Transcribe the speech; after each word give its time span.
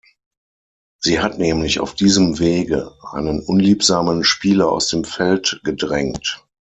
Sie 0.99 1.19
hat 1.19 1.37
nämlich 1.37 1.79
auf 1.79 1.93
diesem 1.93 2.39
Wege 2.39 2.91
einen 3.11 3.39
unliebsamen 3.39 4.23
Spieler 4.23 4.71
aus 4.71 4.87
dem 4.87 5.03
Feld 5.03 5.61
gedrängt. 5.63 6.43